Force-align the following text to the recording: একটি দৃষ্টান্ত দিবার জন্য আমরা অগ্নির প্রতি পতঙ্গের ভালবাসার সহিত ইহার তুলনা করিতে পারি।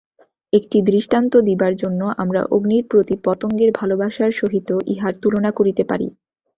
একটি 0.53 0.77
দৃষ্টান্ত 0.81 1.33
দিবার 1.47 1.73
জন্য 1.75 2.01
আমরা 2.17 2.41
অগ্নির 2.51 2.85
প্রতি 2.91 3.15
পতঙ্গের 3.25 3.71
ভালবাসার 3.79 4.31
সহিত 4.31 4.69
ইহার 4.93 5.13
তুলনা 5.21 5.51
করিতে 5.51 5.83
পারি। 5.83 6.07